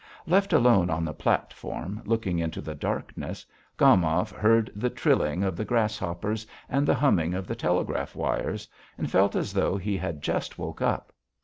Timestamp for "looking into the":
2.05-2.73